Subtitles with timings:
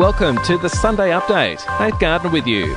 [0.00, 1.60] Welcome to the Sunday Update.
[1.78, 2.74] Nate Gardner with you.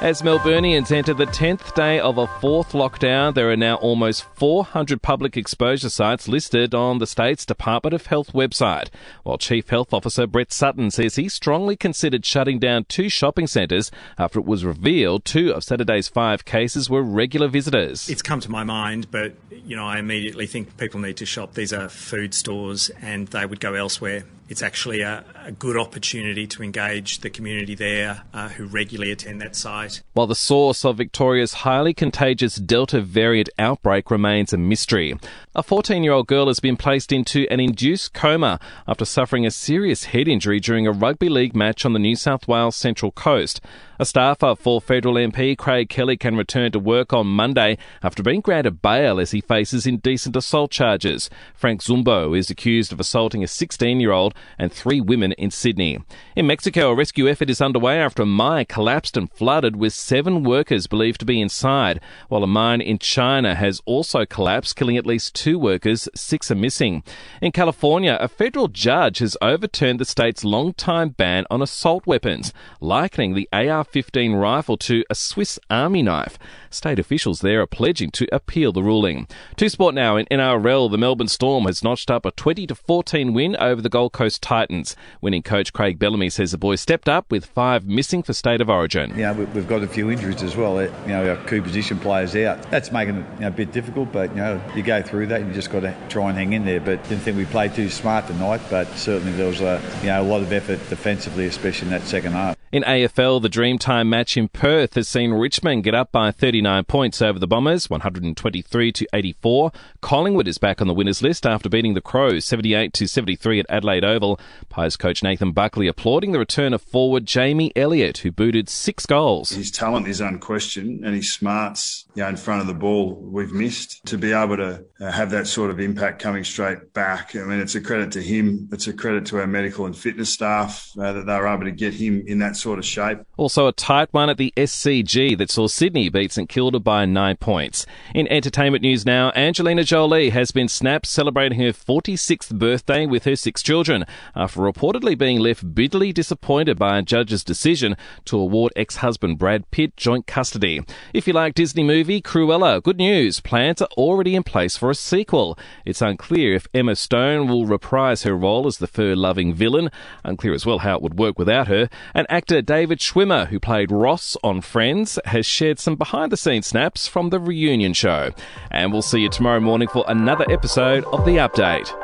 [0.00, 5.00] As Melburnians enter the 10th day of a fourth lockdown, there are now almost 400
[5.00, 8.88] public exposure sites listed on the state's Department of Health website.
[9.22, 13.92] While Chief Health Officer Brett Sutton says he strongly considered shutting down two shopping centres
[14.18, 18.08] after it was revealed two of Saturday's five cases were regular visitors.
[18.08, 21.54] It's come to my mind, but you know, I immediately think people need to shop.
[21.54, 26.46] These are food stores and they would go elsewhere it's actually a, a, good opportunity
[26.46, 30.02] to engage the community there uh, who regularly attend that site.
[30.12, 35.16] While the source of Victoria's highly contagious Delta variant outbreak remains a mystery,
[35.54, 39.50] a 14 year old girl has been placed into an induced coma after suffering a
[39.50, 43.60] serious head injury during a rugby league match on the New South Wales Central Coast.
[43.98, 48.40] A staffer for federal MP Craig Kelly can return to work on Monday after being
[48.40, 51.30] granted bail as he faces indecent assault charges.
[51.54, 55.98] Frank Zumbo is accused of assaulting a 16 year old and three women in Sydney.
[56.36, 60.42] In Mexico, a rescue effort is underway after a mine collapsed and flooded with seven
[60.42, 65.06] workers believed to be inside, while a mine in China has also collapsed, killing at
[65.06, 67.02] least two workers, six are missing.
[67.40, 73.34] In California, a federal judge has overturned the state's long-time ban on assault weapons, likening
[73.34, 76.38] the AR 15 rifle to a Swiss Army knife.
[76.70, 79.28] State officials there are pledging to appeal the ruling.
[79.56, 83.56] To sport now in NRL, the Melbourne Storm has notched up a 20 14 win
[83.56, 84.96] over the Gold Coast Titans.
[85.20, 88.68] Winning coach Craig Bellamy says the boys stepped up with five missing for State of
[88.68, 89.16] Origin.
[89.16, 90.82] Yeah, we've got a few injuries as well.
[90.82, 92.62] You know, our key position players out.
[92.70, 95.40] That's making it a bit difficult, but you know, you go through that.
[95.40, 96.80] and You just got to try and hang in there.
[96.80, 98.60] But didn't think we played too smart tonight.
[98.70, 102.02] But certainly there was a you know a lot of effort defensively, especially in that
[102.02, 102.56] second half.
[102.74, 107.22] In AFL, the Dreamtime match in Perth has seen Richmond get up by 39 points
[107.22, 109.70] over the Bombers, 123 to 84.
[110.00, 113.66] Collingwood is back on the winners list after beating the Crows 78 to 73 at
[113.68, 114.40] Adelaide Oval.
[114.70, 119.50] Pies coach Nathan Buckley applauding the return of forward Jamie Elliott, who booted six goals.
[119.50, 123.52] His talent is unquestioned, and his smarts you know, in front of the ball we've
[123.52, 124.04] missed.
[124.06, 127.60] To be able to uh, have that sort of impact coming straight back, I mean,
[127.60, 128.68] it's a credit to him.
[128.72, 131.70] It's a credit to our medical and fitness staff uh, that they were able to
[131.70, 133.18] get him in that sort of shape.
[133.36, 137.36] Also, a tight one at the SCG that saw Sydney beat St Kilda by nine
[137.36, 137.84] points.
[138.14, 143.36] In entertainment news now, Angelina Jolie has been snapped celebrating her 46th birthday with her
[143.36, 149.38] six children after reportedly being left bitterly disappointed by a judge's decision to award ex-husband
[149.38, 150.80] Brad Pitt joint custody.
[151.12, 154.94] If you like Disney movie Cruella, good news, plans are already in place for a
[154.94, 155.58] sequel.
[155.84, 159.90] It's unclear if Emma Stone will reprise her role as the fur-loving villain.
[160.24, 161.90] Unclear as well how it would work without her.
[162.14, 166.68] And actor David Schwimmer, who played Ross on Friends, has shared some behind the scenes
[166.68, 168.30] snaps from the reunion show.
[168.70, 172.03] And we'll see you tomorrow morning for another episode of The Update.